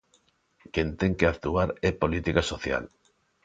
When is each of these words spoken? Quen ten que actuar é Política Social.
Quen 0.73 0.89
ten 0.99 1.13
que 1.19 1.27
actuar 1.27 1.69
é 1.87 1.89
Política 2.01 2.41
Social. 2.51 2.83